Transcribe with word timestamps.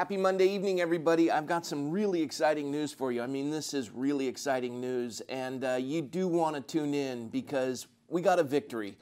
Happy 0.00 0.16
Monday 0.16 0.46
evening, 0.46 0.80
everybody. 0.80 1.30
I've 1.30 1.46
got 1.46 1.66
some 1.66 1.90
really 1.90 2.22
exciting 2.22 2.70
news 2.70 2.90
for 2.90 3.12
you. 3.12 3.20
I 3.20 3.26
mean, 3.26 3.50
this 3.50 3.74
is 3.74 3.90
really 3.90 4.26
exciting 4.26 4.80
news, 4.80 5.20
and 5.28 5.62
uh, 5.62 5.74
you 5.78 6.00
do 6.00 6.26
want 6.26 6.56
to 6.56 6.62
tune 6.62 6.94
in 6.94 7.28
because 7.28 7.86
we 8.08 8.22
got 8.22 8.38
a 8.38 8.42
victory. 8.42 8.96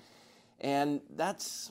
And 0.60 1.00
that's, 1.14 1.70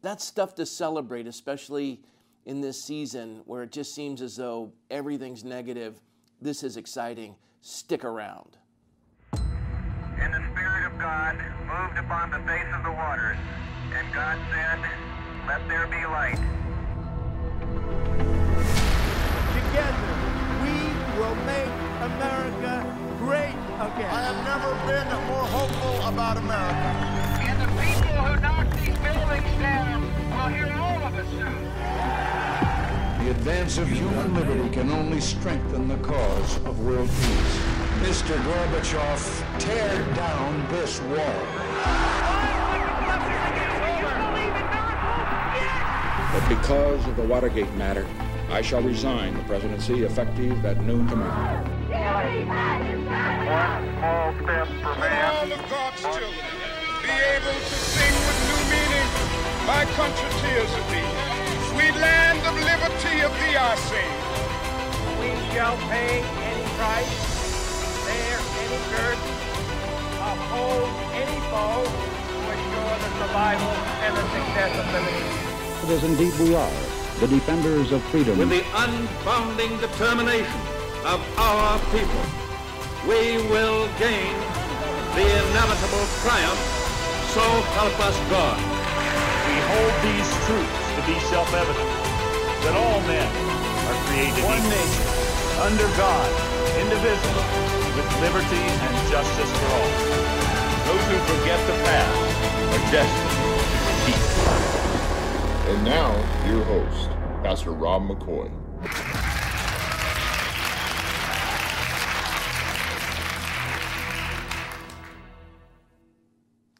that's 0.00 0.24
stuff 0.24 0.54
to 0.54 0.64
celebrate, 0.64 1.26
especially 1.26 2.02
in 2.46 2.60
this 2.60 2.80
season 2.80 3.42
where 3.46 3.64
it 3.64 3.72
just 3.72 3.96
seems 3.96 4.22
as 4.22 4.36
though 4.36 4.72
everything's 4.92 5.42
negative. 5.42 6.00
This 6.40 6.62
is 6.62 6.76
exciting. 6.76 7.34
Stick 7.62 8.04
around. 8.04 8.58
And 9.32 10.32
the 10.32 10.52
Spirit 10.52 10.86
of 10.86 10.96
God 11.00 11.34
moved 11.66 11.98
upon 11.98 12.30
the 12.30 12.38
face 12.46 12.72
of 12.72 12.84
the 12.84 12.92
waters, 12.92 13.38
and 13.92 14.14
God 14.14 14.38
said, 14.52 14.78
Let 15.48 15.66
there 15.66 15.88
be 15.88 16.06
light. 16.06 16.57
Together, 19.58 20.12
we 20.62 20.76
will 21.18 21.36
make 21.46 21.72
America 22.02 22.74
great 23.18 23.58
again. 23.80 24.10
I 24.10 24.22
have 24.28 24.40
never 24.44 24.72
been 24.86 25.08
more 25.26 25.46
hopeful 25.46 25.96
about 26.08 26.36
America. 26.36 26.88
And 27.48 27.56
the 27.60 27.68
people 27.80 28.16
who 28.24 28.40
knock 28.40 28.66
these 28.76 28.98
buildings 28.98 29.54
down 29.58 30.02
will 30.30 30.48
hear 30.48 30.72
all 30.78 31.02
of 31.06 31.14
us 31.14 31.28
soon. 31.30 31.58
The 33.24 33.30
advance 33.30 33.78
of 33.78 33.88
human 33.88 34.34
liberty 34.34 34.68
can 34.70 34.90
only 34.90 35.20
strengthen 35.20 35.88
the 35.88 35.98
cause 35.98 36.56
of 36.64 36.80
world 36.80 37.08
peace. 37.08 37.58
Mr. 38.00 38.36
Gorbachev, 38.44 39.58
tear 39.58 40.14
down 40.14 40.68
this 40.70 41.00
wall. 41.02 41.67
But 46.38 46.48
because 46.50 47.04
of 47.08 47.16
the 47.16 47.24
Watergate 47.24 47.74
matter, 47.74 48.06
I 48.48 48.62
shall 48.62 48.80
resign 48.80 49.34
the 49.34 49.42
presidency 49.42 50.04
effective 50.04 50.64
at 50.64 50.80
noon 50.84 51.08
tomorrow. 51.08 51.58
One 51.58 52.46
small 53.98 54.30
step 54.38 54.68
for 54.78 54.94
man. 55.02 55.34
All 55.34 55.50
of 55.50 55.58
God's 55.68 55.98
children 55.98 56.30
be 57.02 57.10
able 57.10 57.58
to 57.58 57.74
sing 57.74 58.14
with 58.22 58.38
new 58.46 58.62
meaning. 58.70 59.08
My 59.66 59.82
country 59.98 60.30
tears 60.38 60.70
of 60.78 60.86
thee. 60.94 61.10
Sweet 61.74 61.98
land 61.98 62.38
of 62.46 62.54
liberty 62.54 63.18
of 63.26 63.34
thee 63.42 63.58
I 63.58 63.74
sing. 63.90 64.14
We 65.18 65.34
shall 65.50 65.74
pay 65.90 66.22
any 66.22 66.66
price, 66.78 67.18
bear 68.06 68.38
any 68.62 68.78
curse, 68.94 69.26
oppose 70.22 70.94
any 71.18 71.38
foe 71.50 71.82
to 71.82 72.38
ensure 72.54 72.94
the 73.02 73.10
survival 73.26 73.74
and 74.06 74.14
the 74.14 74.22
success 74.30 74.78
of 74.78 74.86
liberty. 74.94 75.47
It 75.84 75.90
is 75.90 76.04
indeed 76.04 76.34
we 76.40 76.54
are, 76.54 76.72
the 77.20 77.28
defenders 77.28 77.92
of 77.92 78.02
freedom. 78.10 78.38
with 78.38 78.50
the 78.50 78.62
unbounding 78.76 79.80
determination 79.80 80.60
of 81.06 81.20
our 81.38 81.78
people, 81.94 82.24
we 83.08 83.38
will 83.48 83.88
gain 83.98 84.34
the 85.16 85.24
inevitable 85.24 86.04
triumph. 86.22 86.60
So 87.32 87.44
help 87.78 87.96
us 88.04 88.16
God. 88.28 88.58
We 88.58 89.56
hold 89.72 89.94
these 90.04 90.28
truths 90.44 90.86
to 90.96 91.00
be 91.08 91.16
self-evident, 91.32 91.90
that 92.66 92.74
all 92.76 93.00
men 93.06 93.28
are 93.88 93.98
created 94.10 94.44
One 94.44 94.58
equal, 94.58 94.76
nation. 94.76 95.06
under 95.64 95.88
God, 95.96 96.28
indivisible, 96.82 97.48
with 97.96 98.08
liberty 98.20 98.60
and 98.60 98.94
justice 99.08 99.52
for 99.56 99.68
all. 99.72 99.90
Those 100.88 101.04
who 101.08 101.18
forget 101.32 101.60
the 101.70 101.76
past 101.86 102.18
are 102.74 102.84
destined 102.92 103.30
to 103.30 103.36
repeat. 103.36 103.37
And 105.68 105.84
now, 105.84 106.14
your 106.48 106.64
host, 106.64 107.10
Pastor 107.42 107.72
Rob 107.72 108.08
McCoy. 108.08 108.50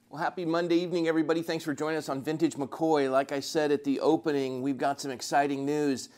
Well, 0.09 0.23
happy 0.23 0.47
Monday 0.47 0.77
evening, 0.77 1.07
everybody. 1.07 1.43
Thanks 1.43 1.65
for 1.65 1.75
joining 1.75 1.99
us 1.99 2.09
on 2.09 2.23
Vintage 2.23 2.55
McCoy. 2.55 3.13
Like 3.13 3.31
I 3.31 3.41
said 3.41 3.73
at 3.73 3.85
the 3.85 4.01
opening, 4.01 4.63
we've 4.63 4.79
got 4.79 5.03
some 5.03 5.11
exciting 5.11 5.67
news. 5.67 6.09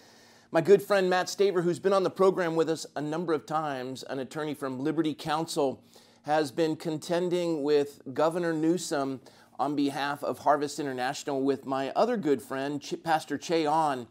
My 0.52 0.60
good 0.60 0.80
friend 0.80 1.10
Matt 1.10 1.26
Staver, 1.26 1.64
who's 1.64 1.80
been 1.80 1.92
on 1.92 2.04
the 2.04 2.10
program 2.10 2.54
with 2.54 2.70
us 2.70 2.86
a 2.94 3.00
number 3.00 3.32
of 3.32 3.46
times, 3.46 4.04
an 4.04 4.20
attorney 4.20 4.54
from 4.54 4.78
Liberty 4.78 5.12
Counsel, 5.12 5.82
has 6.22 6.52
been 6.52 6.76
contending 6.76 7.64
with 7.64 8.00
Governor 8.14 8.52
Newsom 8.52 9.20
on 9.60 9.76
behalf 9.76 10.24
of 10.24 10.38
Harvest 10.38 10.80
International 10.80 11.42
with 11.42 11.66
my 11.66 11.90
other 11.90 12.16
good 12.16 12.40
friend, 12.40 12.80
Ch- 12.80 12.94
Pastor 13.04 13.36
Che 13.36 13.66
Ahn. 13.66 14.06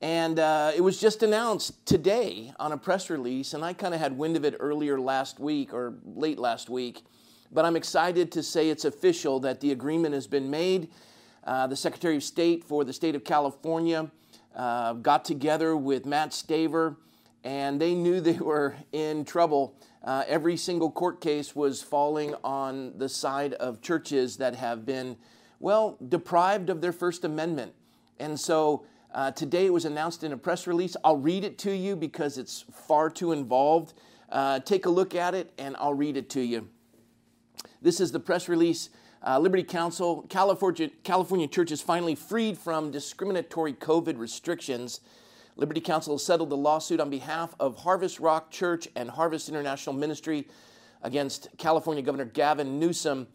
And 0.00 0.40
uh, 0.40 0.72
it 0.74 0.80
was 0.80 1.00
just 1.00 1.22
announced 1.22 1.86
today 1.86 2.52
on 2.58 2.72
a 2.72 2.76
press 2.76 3.08
release, 3.08 3.54
and 3.54 3.64
I 3.64 3.74
kind 3.74 3.94
of 3.94 4.00
had 4.00 4.18
wind 4.18 4.36
of 4.36 4.44
it 4.44 4.56
earlier 4.58 4.98
last 4.98 5.38
week 5.38 5.72
or 5.72 5.94
late 6.04 6.36
last 6.36 6.68
week. 6.68 7.04
But 7.52 7.64
I'm 7.64 7.76
excited 7.76 8.32
to 8.32 8.42
say 8.42 8.70
it's 8.70 8.84
official 8.84 9.38
that 9.40 9.60
the 9.60 9.70
agreement 9.70 10.14
has 10.14 10.26
been 10.26 10.50
made. 10.50 10.88
Uh, 11.44 11.68
the 11.68 11.76
Secretary 11.76 12.16
of 12.16 12.24
State 12.24 12.64
for 12.64 12.82
the 12.82 12.92
state 12.92 13.14
of 13.14 13.22
California 13.22 14.10
uh, 14.56 14.94
got 14.94 15.24
together 15.24 15.76
with 15.76 16.06
Matt 16.06 16.30
Staver, 16.30 16.96
and 17.44 17.80
they 17.80 17.94
knew 17.94 18.20
they 18.20 18.32
were 18.38 18.76
in 18.92 19.24
trouble. 19.24 19.74
Uh, 20.04 20.24
every 20.26 20.56
single 20.56 20.90
court 20.90 21.20
case 21.20 21.54
was 21.54 21.82
falling 21.82 22.34
on 22.42 22.96
the 22.98 23.08
side 23.08 23.54
of 23.54 23.80
churches 23.80 24.36
that 24.38 24.56
have 24.56 24.84
been, 24.84 25.16
well, 25.60 25.96
deprived 26.08 26.70
of 26.70 26.80
their 26.80 26.92
First 26.92 27.24
Amendment. 27.24 27.72
And 28.18 28.38
so 28.38 28.84
uh, 29.14 29.30
today 29.30 29.66
it 29.66 29.72
was 29.72 29.84
announced 29.84 30.24
in 30.24 30.32
a 30.32 30.36
press 30.36 30.66
release. 30.66 30.96
I'll 31.04 31.16
read 31.16 31.44
it 31.44 31.58
to 31.58 31.76
you 31.76 31.96
because 31.96 32.38
it's 32.38 32.64
far 32.72 33.10
too 33.10 33.32
involved. 33.32 33.94
Uh, 34.28 34.60
take 34.60 34.86
a 34.86 34.90
look 34.90 35.14
at 35.14 35.34
it 35.34 35.52
and 35.58 35.76
I'll 35.78 35.94
read 35.94 36.16
it 36.16 36.30
to 36.30 36.40
you. 36.40 36.68
This 37.82 38.00
is 38.00 38.12
the 38.12 38.20
press 38.20 38.48
release. 38.48 38.90
Uh, 39.24 39.38
Liberty 39.38 39.62
Counsel, 39.62 40.24
California, 40.28 40.90
California 41.04 41.46
churches 41.46 41.80
finally 41.80 42.14
freed 42.14 42.58
from 42.58 42.90
discriminatory 42.90 43.72
COVID 43.72 44.18
restrictions. 44.18 45.00
Liberty 45.62 45.80
Counsel 45.80 46.14
has 46.14 46.24
settled 46.24 46.50
the 46.50 46.56
lawsuit 46.56 46.98
on 46.98 47.08
behalf 47.08 47.54
of 47.60 47.76
Harvest 47.76 48.18
Rock 48.18 48.50
Church 48.50 48.88
and 48.96 49.08
Harvest 49.08 49.48
International 49.48 49.94
Ministry 49.94 50.48
against 51.02 51.46
California 51.56 52.02
Governor 52.02 52.24
Gavin 52.24 52.80
Newsom. 52.80 53.28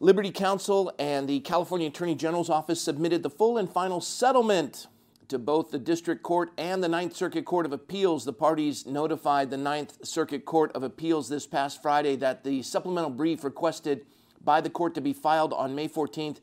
Liberty 0.00 0.32
Counsel 0.32 0.92
and 0.98 1.28
the 1.28 1.38
California 1.38 1.86
Attorney 1.86 2.16
General's 2.16 2.50
Office 2.50 2.80
submitted 2.80 3.22
the 3.22 3.30
full 3.30 3.58
and 3.58 3.70
final 3.70 4.00
settlement 4.00 4.88
to 5.28 5.38
both 5.38 5.70
the 5.70 5.78
District 5.78 6.20
Court 6.20 6.50
and 6.58 6.82
the 6.82 6.88
Ninth 6.88 7.14
Circuit 7.14 7.44
Court 7.44 7.64
of 7.64 7.72
Appeals. 7.72 8.24
The 8.24 8.32
parties 8.32 8.84
notified 8.84 9.48
the 9.48 9.56
Ninth 9.56 10.04
Circuit 10.04 10.46
Court 10.46 10.72
of 10.72 10.82
Appeals 10.82 11.28
this 11.28 11.46
past 11.46 11.80
Friday 11.80 12.16
that 12.16 12.42
the 12.42 12.62
supplemental 12.62 13.10
brief 13.10 13.44
requested 13.44 14.04
by 14.44 14.60
the 14.60 14.68
court 14.68 14.96
to 14.96 15.00
be 15.00 15.12
filed 15.12 15.52
on 15.52 15.76
May 15.76 15.88
14th 15.88 16.40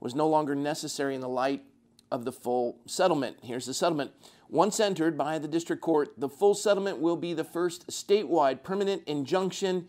was 0.00 0.16
no 0.16 0.26
longer 0.26 0.56
necessary 0.56 1.14
in 1.14 1.20
the 1.20 1.28
light 1.28 1.62
of 2.12 2.24
the 2.24 2.30
full 2.30 2.78
settlement. 2.86 3.38
Here's 3.42 3.66
the 3.66 3.74
settlement. 3.74 4.12
Once 4.48 4.78
entered 4.78 5.16
by 5.16 5.38
the 5.38 5.48
District 5.48 5.80
Court, 5.80 6.12
the 6.18 6.28
full 6.28 6.54
settlement 6.54 6.98
will 6.98 7.16
be 7.16 7.32
the 7.32 7.42
first 7.42 7.88
statewide 7.88 8.62
permanent 8.62 9.02
injunction 9.06 9.88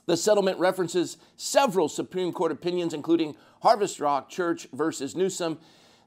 The 0.06 0.16
settlement 0.16 0.58
references 0.58 1.18
several 1.36 1.90
Supreme 1.90 2.32
Court 2.32 2.52
opinions, 2.52 2.94
including 2.94 3.36
Harvest 3.60 4.00
Rock 4.00 4.30
Church 4.30 4.66
versus 4.72 5.14
Newsom, 5.14 5.58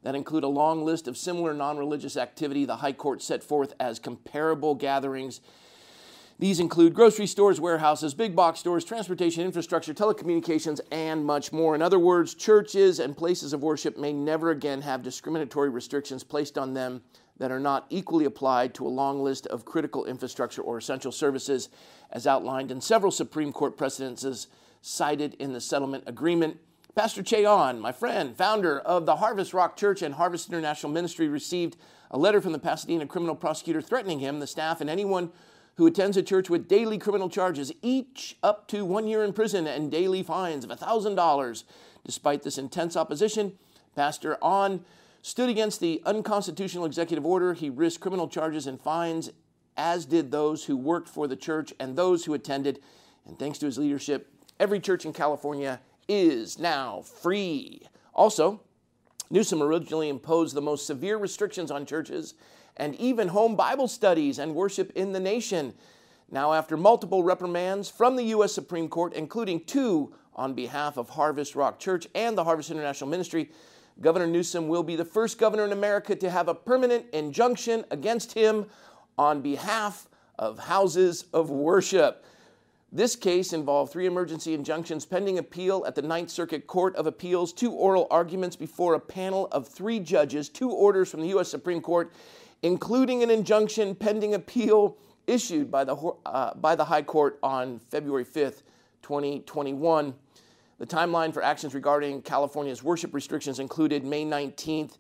that 0.02 0.16
include 0.16 0.44
a 0.44 0.48
long 0.48 0.84
list 0.84 1.08
of 1.08 1.16
similar 1.16 1.54
non 1.54 1.78
religious 1.78 2.18
activity 2.18 2.66
the 2.66 2.78
High 2.78 2.94
Court 2.94 3.22
set 3.22 3.44
forth 3.44 3.76
as 3.80 4.00
comparable 4.00 4.74
gatherings. 4.74 5.42
These 6.40 6.60
include 6.60 6.94
grocery 6.94 7.26
stores, 7.26 7.60
warehouses, 7.60 8.14
big 8.14 8.36
box 8.36 8.60
stores, 8.60 8.86
transportation 8.86 9.44
infrastructure, 9.44 9.92
telecommunications, 9.92 10.80
and 10.92 11.26
much 11.26 11.52
more. 11.52 11.74
In 11.74 11.82
other 11.82 11.98
words, 11.98 12.36
churches 12.36 13.00
and 13.00 13.18
places 13.18 13.54
of 13.54 13.64
worship 13.64 13.98
may 13.98 14.14
never 14.14 14.52
again 14.52 14.82
have 14.82 15.02
discriminatory 15.02 15.70
restrictions 15.70 16.24
placed 16.24 16.56
on 16.56 16.76
them 16.76 17.02
that 17.40 17.52
are 17.52 17.60
not 17.60 17.88
equally 17.90 18.26
applied 18.26 18.76
to 18.76 18.86
a 18.86 18.90
long 18.90 19.24
list 19.24 19.48
of 19.48 19.66
critical 19.66 20.06
infrastructure 20.06 20.62
or 20.62 20.78
essential 20.78 21.12
services, 21.12 21.70
as 22.12 22.28
outlined 22.28 22.70
in 22.70 22.82
several 22.82 23.12
Supreme 23.12 23.52
Court 23.52 23.76
precedents 23.76 24.48
cited 24.84 25.34
in 25.36 25.54
the 25.54 25.62
settlement 25.62 26.04
agreement. 26.06 26.58
Pastor 26.94 27.24
Che 27.24 27.46
Ahn, 27.46 27.80
my 27.80 27.92
friend, 27.92 28.36
founder 28.36 28.80
of 28.80 29.08
the 29.08 29.16
Harvest 29.16 29.56
Rock 29.56 29.76
Church 29.76 30.04
and 30.04 30.14
Harvest 30.14 30.50
International 30.50 30.92
Ministry, 30.92 31.28
received 31.28 31.78
a 32.12 32.18
letter 32.18 32.42
from 32.42 32.52
the 32.52 32.60
Pasadena 32.60 33.08
criminal 33.08 33.36
prosecutor 33.36 33.82
threatening 33.82 34.20
him, 34.20 34.40
the 34.40 34.48
staff, 34.48 34.82
and 34.82 34.90
anyone 34.90 35.32
who 35.78 35.86
attends 35.86 36.18
a 36.18 36.24
church 36.24 36.50
with 36.50 36.68
daily 36.68 36.98
criminal 36.98 37.30
charges, 37.30 37.72
each 37.82 38.36
up 38.42 38.68
to 38.68 38.84
one 38.84 39.08
year 39.08 39.24
in 39.24 39.32
prison 39.32 39.68
and 39.68 39.92
daily 39.92 40.24
fines 40.24 40.66
of 40.66 40.72
$1,000. 40.72 41.64
Despite 42.04 42.44
this 42.44 42.58
intense 42.58 42.98
opposition, 42.98 43.54
Pastor 43.96 44.38
Ahn 44.42 44.84
stood 45.22 45.50
against 45.50 45.80
the 45.80 46.02
unconstitutional 46.06 46.86
executive 46.86 47.26
order. 47.26 47.54
He 47.54 47.70
risked 47.70 48.02
criminal 48.02 48.28
charges 48.28 48.66
and 48.66 48.82
fines, 48.82 49.30
as 49.76 50.06
did 50.06 50.32
those 50.32 50.66
who 50.66 50.76
worked 50.76 51.10
for 51.10 51.28
the 51.28 51.36
church 51.36 51.74
and 51.80 51.96
those 51.96 52.26
who 52.26 52.34
attended. 52.34 52.80
And 53.28 53.38
thanks 53.38 53.60
to 53.60 53.68
his 53.68 53.78
leadership, 53.78 54.32
every 54.60 54.80
church 54.80 55.06
in 55.06 55.14
California 55.14 55.80
is 56.08 56.58
now 56.58 57.02
free. 57.02 57.84
Also, 58.16 58.62
Newsom 59.30 59.62
originally 59.62 60.10
imposed 60.10 60.56
the 60.56 60.62
most 60.62 60.88
severe 60.88 61.18
restrictions 61.18 61.70
on 61.70 61.86
churches 61.86 62.34
and 62.78 62.96
even 62.96 63.28
home 63.28 63.56
Bible 63.56 63.88
studies 63.88 64.40
and 64.40 64.56
worship 64.56 64.92
in 64.96 65.12
the 65.12 65.20
nation. 65.20 65.74
Now, 66.32 66.54
after 66.54 66.78
multiple 66.78 67.24
reprimands 67.24 67.90
from 67.90 68.16
the 68.16 68.24
U.S. 68.26 68.54
Supreme 68.54 68.90
Court, 68.90 69.14
including 69.14 69.64
two 69.66 70.14
on 70.36 70.54
behalf 70.54 70.98
of 70.98 71.10
Harvest 71.10 71.56
Rock 71.56 71.80
Church 71.80 72.08
and 72.16 72.38
the 72.38 72.44
Harvest 72.44 72.72
International 72.72 73.10
Ministry, 73.10 73.50
Governor 74.00 74.28
Newsom 74.28 74.68
will 74.68 74.84
be 74.84 74.96
the 74.96 75.06
first 75.06 75.40
governor 75.40 75.66
in 75.66 75.72
America 75.72 76.16
to 76.16 76.30
have 76.30 76.48
a 76.48 76.54
permanent 76.54 77.08
injunction 77.14 77.84
against 77.90 78.34
him 78.34 78.68
on 79.18 79.42
behalf 79.42 80.08
of 80.38 80.60
houses 80.60 81.26
of 81.34 81.50
worship. 81.50 82.24
This 82.92 83.16
case 83.16 83.52
involved 83.54 83.92
three 83.92 84.06
emergency 84.06 84.54
injunctions 84.54 85.06
pending 85.06 85.40
appeal 85.40 85.84
at 85.86 85.96
the 85.96 86.02
Ninth 86.02 86.30
Circuit 86.30 86.68
Court 86.68 86.96
of 86.96 87.08
Appeals, 87.08 87.52
two 87.52 87.72
oral 87.72 88.08
arguments 88.10 88.56
before 88.56 88.94
a 88.94 89.00
panel 89.00 89.48
of 89.52 89.68
three 89.68 90.00
judges, 90.00 90.48
two 90.48 90.72
orders 90.72 91.10
from 91.10 91.22
the 91.22 91.28
U.S. 91.30 91.50
Supreme 91.50 91.82
Court, 91.82 92.14
including 92.62 93.24
an 93.24 93.30
injunction 93.30 93.96
pending 93.96 94.34
appeal 94.34 94.98
issued 95.28 95.70
by 95.70 95.84
the, 95.84 95.96
uh, 96.26 96.54
by 96.56 96.76
the 96.76 96.86
High 96.86 97.02
Court 97.02 97.38
on 97.44 97.80
February 97.80 98.26
5th, 98.26 98.64
2021. 99.02 100.14
The 100.80 100.86
timeline 100.86 101.34
for 101.34 101.44
actions 101.44 101.74
regarding 101.74 102.22
California's 102.22 102.84
worship 102.84 103.14
restrictions 103.14 103.60
included 103.60 104.06
May 104.06 104.26
19th, 104.26 104.98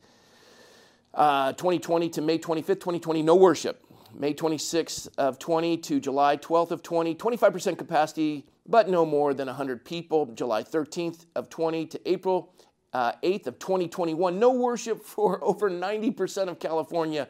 uh, 1.13 1.53
2020 1.53 2.09
to 2.09 2.21
May 2.21 2.39
25th, 2.39 2.79
2020, 2.79 3.21
no 3.21 3.35
worship. 3.35 3.83
May 4.13 4.33
26th 4.33 5.09
of 5.17 5.37
20 5.37 5.77
to 5.77 5.99
July 5.99 6.37
12th 6.37 6.71
of 6.71 6.81
20, 6.81 7.13
25% 7.15 7.77
capacity, 7.77 8.45
but 8.67 8.89
no 8.89 9.05
more 9.05 9.33
than 9.33 9.47
100 9.47 9.85
people. 9.85 10.25
July 10.27 10.63
13th 10.63 11.25
of 11.35 11.49
20 11.49 11.85
to 11.87 12.09
April 12.09 12.53
uh, 12.97 13.11
8th 13.23 13.45
of 13.45 13.59
2021, 13.59 14.39
no 14.39 14.51
worship 14.51 15.03
for 15.05 15.43
over 15.43 15.69
90% 15.69 16.47
of 16.47 16.59
California. 16.59 17.27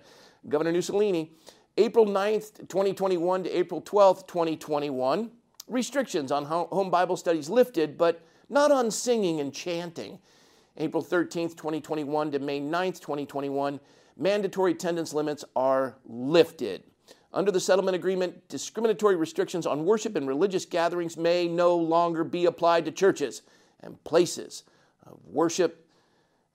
Governor 0.47 0.71
Mussolini, 0.71 1.33
April 1.75 2.05
9th, 2.05 2.69
2021 2.69 3.43
to 3.43 3.49
April 3.49 3.81
12th, 3.81 4.27
2021, 4.27 5.29
restrictions 5.67 6.31
on 6.31 6.45
home 6.45 6.89
Bible 6.89 7.17
studies 7.17 7.49
lifted, 7.49 7.97
but 7.97 8.25
not 8.47 8.71
on 8.71 8.89
singing 8.89 9.41
and 9.41 9.53
chanting. 9.53 10.19
April 10.77 11.03
13th, 11.03 11.57
2021 11.57 12.31
to 12.31 12.39
May 12.39 12.61
9th, 12.61 13.01
2021, 13.01 13.81
mandatory 14.15 14.71
attendance 14.71 15.13
limits 15.13 15.43
are 15.53 15.97
lifted. 16.05 16.83
Under 17.33 17.51
the 17.51 17.59
settlement 17.59 17.95
agreement, 17.95 18.47
discriminatory 18.47 19.17
restrictions 19.17 19.67
on 19.67 19.83
worship 19.83 20.15
and 20.15 20.29
religious 20.29 20.65
gatherings 20.65 21.17
may 21.17 21.45
no 21.45 21.75
longer 21.75 22.23
be 22.23 22.45
applied 22.45 22.85
to 22.85 22.91
churches 22.91 23.41
and 23.81 24.01
places 24.05 24.63
of 25.09 25.19
worship. 25.25 25.85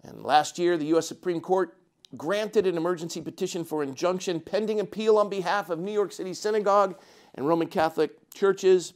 And 0.03 0.23
last 0.25 0.59
year, 0.59 0.77
the 0.77 0.87
U.S. 0.87 1.07
Supreme 1.07 1.41
Court 1.41 1.77
granted 2.17 2.67
an 2.67 2.77
emergency 2.77 3.21
petition 3.21 3.65
for 3.65 3.83
injunction 3.83 4.41
pending 4.41 4.81
appeal 4.81 5.17
on 5.17 5.29
behalf 5.29 5.71
of 5.71 5.79
New 5.79 5.93
York 5.93 6.13
City 6.13 6.35
Synagogue 6.35 6.99
and 7.35 7.47
Roman 7.47 7.69
Catholic 7.69 8.13
churches 8.35 8.93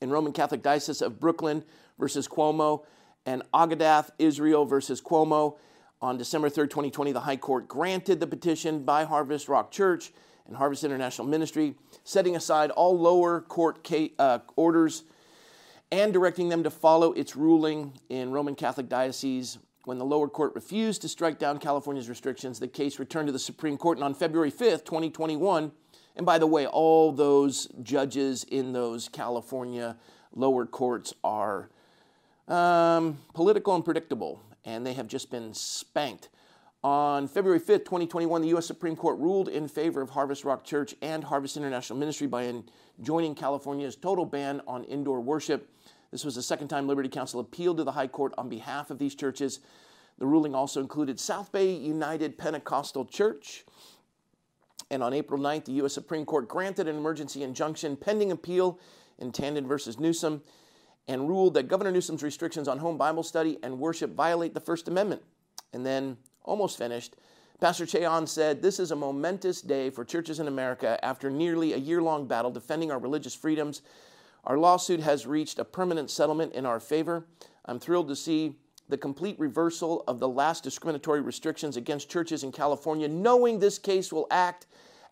and 0.00 0.10
Roman 0.10 0.32
Catholic 0.32 0.62
Diocese 0.62 1.00
of 1.00 1.18
Brooklyn 1.18 1.64
versus 1.98 2.28
Cuomo 2.28 2.84
and 3.24 3.42
Agudath 3.54 4.10
Israel 4.18 4.64
versus 4.64 5.00
Cuomo 5.00 5.56
on 6.02 6.18
December 6.18 6.50
3rd, 6.50 6.68
2020, 6.70 7.12
the 7.12 7.20
High 7.20 7.36
Court 7.36 7.68
granted 7.68 8.18
the 8.18 8.26
petition 8.26 8.82
by 8.82 9.04
Harvest 9.04 9.48
Rock 9.48 9.70
Church 9.70 10.12
and 10.48 10.56
Harvest 10.56 10.82
International 10.82 11.28
Ministry, 11.28 11.76
setting 12.02 12.34
aside 12.34 12.70
all 12.72 12.98
lower 12.98 13.40
court 13.42 13.88
uh, 14.18 14.40
orders 14.56 15.04
and 15.92 16.12
directing 16.12 16.48
them 16.48 16.64
to 16.64 16.70
follow 16.70 17.12
its 17.12 17.36
ruling 17.36 17.92
in 18.08 18.32
Roman 18.32 18.56
Catholic 18.56 18.88
Diocese. 18.88 19.58
When 19.84 19.98
the 19.98 20.04
lower 20.04 20.28
court 20.28 20.54
refused 20.54 21.02
to 21.02 21.08
strike 21.08 21.38
down 21.38 21.58
California's 21.58 22.08
restrictions, 22.08 22.58
the 22.58 22.66
case 22.66 22.98
returned 22.98 23.28
to 23.28 23.32
the 23.32 23.38
Supreme 23.38 23.76
Court. 23.76 23.98
And 23.98 24.04
on 24.04 24.14
February 24.14 24.50
5th, 24.50 24.84
2021, 24.84 25.70
and 26.16 26.26
by 26.26 26.38
the 26.38 26.46
way, 26.46 26.66
all 26.66 27.12
those 27.12 27.68
judges 27.82 28.44
in 28.44 28.72
those 28.72 29.08
California 29.08 29.96
lower 30.34 30.64
courts 30.64 31.12
are 31.22 31.68
um, 32.48 33.18
political 33.34 33.74
and 33.74 33.84
predictable 33.84 34.40
and 34.64 34.86
they 34.86 34.92
have 34.92 35.08
just 35.08 35.30
been 35.30 35.52
spanked. 35.54 36.28
On 36.84 37.28
February 37.28 37.60
5th, 37.60 37.84
2021, 37.84 38.42
the 38.42 38.48
U.S. 38.48 38.66
Supreme 38.66 38.96
Court 38.96 39.18
ruled 39.18 39.48
in 39.48 39.68
favor 39.68 40.00
of 40.00 40.10
Harvest 40.10 40.44
Rock 40.44 40.64
Church 40.64 40.94
and 41.00 41.22
Harvest 41.22 41.56
International 41.56 41.98
Ministry 41.98 42.26
by 42.26 42.52
joining 43.00 43.36
California's 43.36 43.94
total 43.94 44.24
ban 44.24 44.60
on 44.66 44.82
indoor 44.84 45.20
worship. 45.20 45.68
This 46.12 46.24
was 46.24 46.34
the 46.34 46.42
second 46.42 46.68
time 46.68 46.86
Liberty 46.86 47.08
Counsel 47.08 47.40
appealed 47.40 47.78
to 47.78 47.84
the 47.84 47.92
High 47.92 48.06
Court 48.06 48.34
on 48.38 48.48
behalf 48.48 48.90
of 48.90 48.98
these 48.98 49.14
churches. 49.14 49.60
The 50.18 50.26
ruling 50.26 50.54
also 50.54 50.80
included 50.80 51.18
South 51.18 51.50
Bay 51.50 51.74
United 51.74 52.38
Pentecostal 52.38 53.06
Church. 53.06 53.64
And 54.90 55.02
on 55.02 55.14
April 55.14 55.40
9th, 55.40 55.64
the 55.64 55.72
U.S. 55.72 55.94
Supreme 55.94 56.26
Court 56.26 56.46
granted 56.48 56.86
an 56.86 56.96
emergency 56.96 57.42
injunction 57.42 57.96
pending 57.96 58.30
appeal 58.30 58.78
in 59.18 59.32
Tandon 59.32 59.66
versus 59.66 59.98
Newsom 59.98 60.42
and 61.08 61.28
ruled 61.28 61.54
that 61.54 61.66
Governor 61.66 61.90
Newsom's 61.90 62.22
restrictions 62.22 62.68
on 62.68 62.78
home 62.78 62.98
Bible 62.98 63.22
study 63.22 63.58
and 63.62 63.78
worship 63.78 64.14
violate 64.14 64.52
the 64.52 64.60
First 64.60 64.88
Amendment. 64.88 65.22
And 65.72 65.84
then, 65.84 66.18
almost 66.44 66.76
finished, 66.76 67.16
Pastor 67.58 67.86
Che 67.86 68.04
Ahn 68.04 68.26
said, 68.26 68.60
This 68.60 68.78
is 68.78 68.90
a 68.90 68.96
momentous 68.96 69.62
day 69.62 69.88
for 69.88 70.04
churches 70.04 70.40
in 70.40 70.48
America 70.48 71.02
after 71.02 71.30
nearly 71.30 71.72
a 71.72 71.78
year 71.78 72.02
long 72.02 72.26
battle 72.26 72.50
defending 72.50 72.90
our 72.90 72.98
religious 72.98 73.34
freedoms. 73.34 73.80
Our 74.44 74.58
lawsuit 74.58 75.00
has 75.00 75.26
reached 75.26 75.58
a 75.58 75.64
permanent 75.64 76.10
settlement 76.10 76.54
in 76.54 76.66
our 76.66 76.80
favor. 76.80 77.26
I'm 77.64 77.78
thrilled 77.78 78.08
to 78.08 78.16
see 78.16 78.56
the 78.88 78.98
complete 78.98 79.38
reversal 79.38 80.02
of 80.08 80.18
the 80.18 80.28
last 80.28 80.64
discriminatory 80.64 81.20
restrictions 81.20 81.76
against 81.76 82.10
churches 82.10 82.42
in 82.42 82.50
California, 82.50 83.08
knowing 83.08 83.58
this 83.58 83.78
case 83.78 84.12
will 84.12 84.26
act 84.30 84.66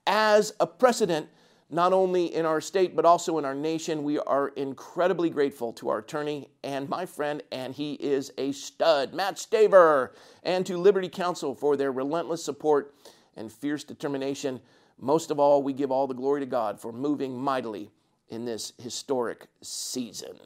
as 0.07 0.53
a 0.59 0.67
precedent 0.67 1.29
not 1.73 1.93
only 1.93 2.35
in 2.35 2.45
our 2.45 2.61
state, 2.61 2.97
but 2.97 3.05
also 3.05 3.39
in 3.39 3.45
our 3.45 3.55
nation. 3.55 4.03
We 4.03 4.19
are 4.19 4.49
incredibly 4.49 5.31
grateful 5.31 5.73
to 5.75 5.89
our 5.89 5.99
attorney 5.99 6.49
and 6.65 6.89
my 6.89 7.07
friend, 7.07 7.43
and 7.53 7.73
he 7.73 7.95
is 7.95 8.33
a 8.37 8.51
stud, 8.51 9.15
Matt 9.15 9.37
Staver, 9.37 10.11
and 10.43 10.67
to 10.67 10.77
Liberty 10.77 11.09
Counsel 11.09 11.55
for 11.55 11.77
their 11.77 11.93
relentless 11.93 12.45
support 12.45 12.97
and 13.37 13.53
fierce 13.53 13.85
determination. 13.85 14.61
Most 14.99 15.31
of 15.31 15.39
all, 15.39 15.63
we 15.63 15.73
give 15.73 15.93
all 15.93 16.09
the 16.09 16.15
glory 16.15 16.41
to 16.41 16.47
God 16.47 16.81
for 16.81 16.93
moving 16.93 17.41
mightily 17.41 17.93
in 18.31 18.45
this 18.45 18.73
historic 18.79 19.47
season. 19.61 20.39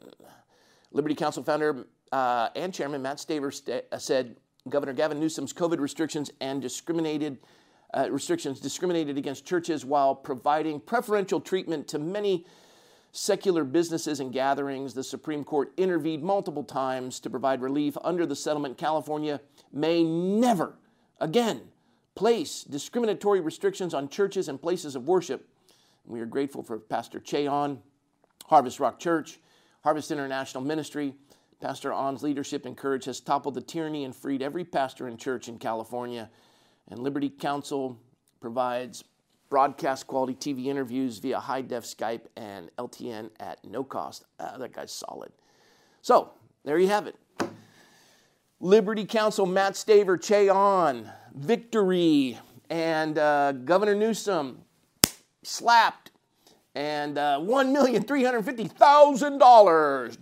Liberty 0.91 1.15
Counsel 1.15 1.43
founder 1.43 1.87
uh, 2.11 2.49
and 2.55 2.73
chairman 2.73 3.01
Matt 3.01 3.17
Staver 3.17 3.53
st- 3.53 3.85
uh, 3.91 3.97
said 3.97 4.37
Governor 4.69 4.93
Gavin 4.93 5.19
Newsom's 5.19 5.53
COVID 5.53 5.79
restrictions 5.79 6.31
and 6.41 6.61
discriminated 6.61 7.37
uh, 7.93 8.09
restrictions 8.09 8.59
discriminated 8.59 9.17
against 9.17 9.45
churches 9.45 9.85
while 9.85 10.13
providing 10.13 10.79
preferential 10.79 11.39
treatment 11.39 11.87
to 11.87 11.99
many 11.99 12.45
secular 13.11 13.63
businesses 13.63 14.19
and 14.19 14.33
gatherings. 14.33 14.93
The 14.93 15.03
Supreme 15.03 15.43
Court 15.43 15.71
intervened 15.77 16.21
multiple 16.21 16.63
times 16.63 17.19
to 17.21 17.29
provide 17.29 17.61
relief 17.61 17.95
under 18.03 18.25
the 18.25 18.35
settlement. 18.35 18.77
California 18.77 19.39
may 19.71 20.03
never 20.03 20.75
again 21.19 21.61
place 22.15 22.63
discriminatory 22.63 23.39
restrictions 23.39 23.93
on 23.93 24.09
churches 24.09 24.47
and 24.47 24.61
places 24.61 24.95
of 24.95 25.07
worship. 25.07 25.47
We 26.07 26.19
are 26.21 26.25
grateful 26.25 26.61
for 26.61 26.77
Pastor 26.77 27.19
Che 27.19 27.47
Ahn, 27.47 27.79
Harvest 28.45 28.79
Rock 28.79 28.99
Church, 28.99 29.39
Harvest 29.83 30.11
International 30.11 30.63
Ministry. 30.63 31.15
Pastor 31.61 31.91
Ahn's 31.91 32.21
leadership 32.21 32.65
and 32.65 32.77
courage 32.77 33.05
has 33.05 33.19
toppled 33.19 33.55
the 33.55 33.61
tyranny 33.61 34.03
and 34.03 34.15
freed 34.15 34.41
every 34.41 34.63
pastor 34.63 35.07
and 35.07 35.17
church 35.17 35.47
in 35.47 35.57
California. 35.57 36.29
And 36.89 36.99
Liberty 36.99 37.29
Counsel 37.29 37.97
provides 38.39 39.03
broadcast 39.49 40.05
quality 40.05 40.35
TV 40.35 40.65
interviews 40.65 41.17
via 41.17 41.39
high 41.39 41.61
def 41.61 41.85
Skype 41.85 42.25
and 42.35 42.69
LTN 42.77 43.31
at 43.39 43.63
no 43.65 43.83
cost. 43.83 44.25
Uh, 44.39 44.57
that 44.57 44.73
guy's 44.73 44.91
solid. 44.91 45.31
So, 46.01 46.33
there 46.65 46.77
you 46.77 46.87
have 46.89 47.07
it. 47.07 47.15
Liberty 48.59 49.05
Counsel, 49.05 49.45
Matt 49.45 49.73
Staver, 49.73 50.21
Che 50.21 50.49
Ahn, 50.49 51.09
victory, 51.33 52.37
and 52.69 53.17
uh, 53.17 53.53
Governor 53.53 53.95
Newsom 53.95 54.64
slapped, 55.45 56.11
and 56.75 57.17
uh, 57.17 57.39
$1,350,000. 57.41 60.17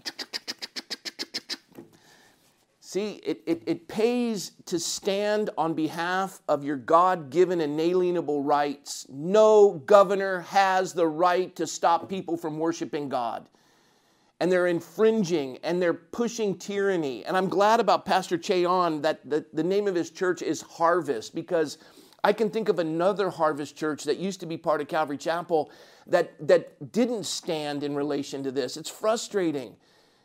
See, 2.94 3.14
it, 3.24 3.42
it, 3.48 3.64
it 3.66 3.88
pays 3.88 4.52
to 4.68 4.78
stand 4.78 5.50
on 5.58 5.74
behalf 5.74 6.44
of 6.48 6.64
your 6.64 6.76
God 6.76 7.32
given 7.32 7.60
inalienable 7.60 8.44
rights. 8.44 9.08
No 9.10 9.82
governor 9.88 10.42
has 10.42 10.94
the 10.94 11.08
right 11.08 11.56
to 11.56 11.66
stop 11.66 12.08
people 12.08 12.38
from 12.38 12.60
worshiping 12.60 13.10
God. 13.10 13.50
And 14.40 14.52
they're 14.52 14.68
infringing 14.68 15.58
and 15.64 15.82
they're 15.82 15.96
pushing 15.96 16.56
tyranny. 16.56 17.26
And 17.26 17.36
I'm 17.36 17.50
glad 17.50 17.80
about 17.80 18.06
Pastor 18.06 18.38
Che 18.38 18.64
Ahn 18.64 19.02
that 19.02 19.28
the, 19.28 19.44
the 19.54 19.64
name 19.64 19.88
of 19.88 19.96
his 19.96 20.12
church 20.12 20.44
is 20.44 20.62
Harvest 20.62 21.34
because 21.34 21.80
I 22.24 22.34
can 22.34 22.50
think 22.50 22.70
of 22.70 22.80
another 22.80 23.30
Harvest 23.30 23.76
church 23.76 24.06
that 24.06 24.18
used 24.18 24.40
to 24.40 24.46
be 24.46 24.58
part 24.58 24.80
of 24.80 24.88
Calvary 24.88 25.18
Chapel 25.18 25.72
that, 26.08 26.34
that 26.48 26.92
didn't 26.92 27.26
stand 27.26 27.84
in 27.84 27.96
relation 27.96 28.44
to 28.44 28.52
this. 28.52 28.78
It's 28.78 28.90
frustrating. 28.90 29.76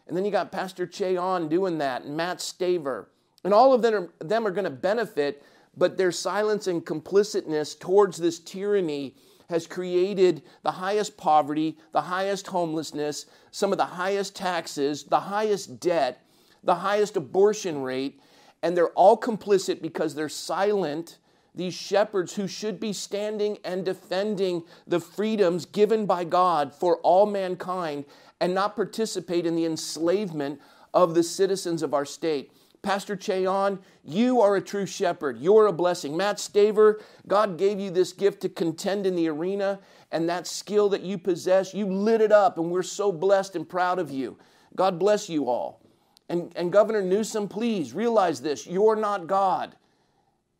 And 0.06 0.16
then 0.16 0.24
you 0.24 0.30
got 0.30 0.52
Pastor 0.52 0.86
Che 0.86 1.16
Ahn 1.16 1.48
doing 1.48 1.78
that, 1.78 2.04
and 2.04 2.16
Matt 2.16 2.38
Staver. 2.38 3.06
And 3.44 3.52
all 3.52 3.72
of 3.72 3.82
them 3.82 3.94
are, 3.94 4.24
them 4.24 4.46
are 4.46 4.50
going 4.50 4.64
to 4.64 4.70
benefit, 4.70 5.44
but 5.76 5.96
their 5.96 6.12
silence 6.12 6.66
and 6.66 6.84
complicitness 6.84 7.78
towards 7.78 8.16
this 8.16 8.38
tyranny 8.38 9.14
has 9.48 9.66
created 9.66 10.42
the 10.62 10.70
highest 10.70 11.16
poverty, 11.16 11.78
the 11.92 12.00
highest 12.02 12.46
homelessness, 12.46 13.26
some 13.50 13.72
of 13.72 13.78
the 13.78 13.84
highest 13.84 14.36
taxes, 14.36 15.04
the 15.04 15.20
highest 15.20 15.80
debt, 15.80 16.24
the 16.64 16.74
highest 16.74 17.16
abortion 17.16 17.82
rate, 17.82 18.20
and 18.62 18.76
they're 18.76 18.90
all 18.90 19.16
complicit 19.16 19.80
because 19.80 20.14
they're 20.14 20.28
silent. 20.28 21.18
These 21.54 21.74
shepherds 21.74 22.34
who 22.34 22.46
should 22.46 22.78
be 22.78 22.92
standing 22.92 23.58
and 23.64 23.84
defending 23.84 24.62
the 24.86 25.00
freedoms 25.00 25.66
given 25.66 26.06
by 26.06 26.24
God 26.24 26.74
for 26.74 26.98
all 26.98 27.26
mankind 27.26 28.04
and 28.40 28.54
not 28.54 28.76
participate 28.76 29.46
in 29.46 29.56
the 29.56 29.64
enslavement 29.64 30.60
of 30.94 31.14
the 31.14 31.22
citizens 31.22 31.82
of 31.82 31.94
our 31.94 32.04
state. 32.04 32.52
Pastor 32.82 33.16
Che 33.16 33.44
Ahn, 33.44 33.80
you 34.04 34.40
are 34.40 34.56
a 34.56 34.60
true 34.60 34.86
shepherd. 34.86 35.38
You're 35.38 35.66
a 35.66 35.72
blessing. 35.72 36.16
Matt 36.16 36.36
Staver, 36.36 37.02
God 37.26 37.58
gave 37.58 37.80
you 37.80 37.90
this 37.90 38.12
gift 38.12 38.40
to 38.42 38.48
contend 38.48 39.04
in 39.04 39.16
the 39.16 39.28
arena, 39.28 39.80
and 40.12 40.28
that 40.28 40.46
skill 40.46 40.88
that 40.90 41.02
you 41.02 41.18
possess, 41.18 41.74
you 41.74 41.86
lit 41.86 42.20
it 42.20 42.32
up, 42.32 42.56
and 42.56 42.70
we're 42.70 42.82
so 42.82 43.10
blessed 43.12 43.56
and 43.56 43.68
proud 43.68 43.98
of 43.98 44.10
you. 44.10 44.38
God 44.76 44.98
bless 44.98 45.28
you 45.28 45.48
all. 45.48 45.80
And, 46.28 46.52
and 46.56 46.72
Governor 46.72 47.02
Newsom, 47.02 47.48
please 47.48 47.92
realize 47.92 48.40
this 48.40 48.66
you're 48.66 48.96
not 48.96 49.26
God. 49.26 49.74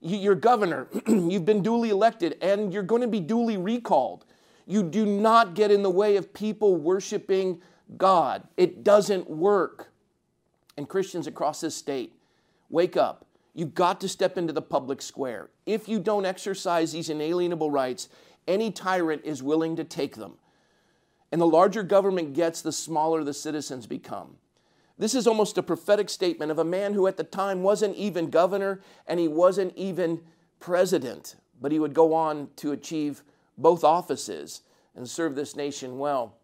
You're 0.01 0.37
governor, 0.37 0.89
you've 1.07 1.45
been 1.45 1.63
duly 1.63 1.91
elected, 1.91 2.37
and 2.41 2.73
you're 2.73 2.83
going 2.85 3.03
to 3.03 3.09
be 3.09 3.21
duly 3.21 3.57
recalled. 3.57 4.25
You 4.67 4.83
do 4.83 5.05
not 5.05 5.55
get 5.55 5.71
in 5.71 5.83
the 5.83 5.91
way 5.91 6.17
of 6.17 6.33
people 6.33 6.77
worshiping 6.77 7.61
God. 7.97 8.47
It 8.57 8.85
doesn't 8.85 9.29
work. 9.29 9.91
And 10.77 10.89
Christians 10.89 11.27
across 11.27 11.61
this 11.61 11.75
state, 11.75 12.13
wake 12.71 12.97
up. 12.97 13.27
You've 13.55 13.75
got 13.75 14.01
to 14.03 14.09
step 14.09 14.39
into 14.39 14.53
the 14.53 14.63
public 14.63 15.03
square. 15.03 15.49
If 15.67 15.89
you 15.89 15.99
don't 15.99 16.25
exercise 16.25 16.93
these 16.93 17.11
inalienable 17.11 17.71
rights, 17.71 18.09
any 18.47 18.71
tyrant 18.71 19.23
is 19.25 19.43
willing 19.43 19.75
to 19.77 19.85
take 19.85 20.15
them. 20.15 20.35
And 21.33 21.41
the 21.41 21.47
larger 21.47 21.83
government 21.83 22.35
gets, 22.35 22.63
the 22.63 22.73
smaller 22.73 23.25
the 23.25 23.35
citizens 23.35 23.87
become. 23.87 24.37
This 24.99 25.15
is 25.15 25.29
almost 25.29 25.57
a 25.57 25.63
prophetic 25.63 26.11
statement 26.11 26.51
of 26.51 26.59
a 26.59 26.65
man 26.65 26.93
who 26.93 27.07
at 27.07 27.17
the 27.17 27.25
time 27.25 27.63
wasn't 27.63 27.97
even 27.97 28.31
governor 28.31 28.81
and 29.07 29.21
he 29.21 29.29
wasn't 29.29 29.77
even 29.77 30.23
president, 30.59 31.37
but 31.61 31.71
he 31.71 31.79
would 31.79 31.95
go 31.95 32.15
on 32.15 32.49
to 32.57 32.73
achieve 32.73 33.23
both 33.57 33.85
offices 33.85 34.63
and 34.97 35.09
serve 35.09 35.37
this 35.37 35.55
nation 35.55 35.99
well. 35.99 36.37